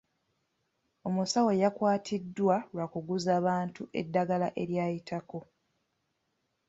Omusawo 1.07 1.51
yakwatiddwa 1.61 2.55
lwa 2.73 2.85
kuguza 2.93 3.33
bantu 3.47 3.81
eddagala 3.99 4.47
eryayitako. 4.61 5.39